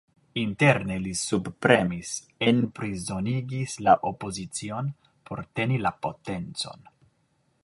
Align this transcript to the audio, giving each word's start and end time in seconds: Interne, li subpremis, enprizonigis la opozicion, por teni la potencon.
Interne, 0.43 0.95
li 1.07 1.11
subpremis, 1.19 2.15
enprizonigis 2.53 3.77
la 3.89 3.95
opozicion, 4.15 4.93
por 5.29 5.45
teni 5.61 5.83
la 5.89 5.97
potencon. 6.07 6.87